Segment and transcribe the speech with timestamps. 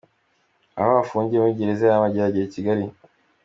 [0.79, 2.85] Aho afungiye muri gereza ya Mageragere I Kigali.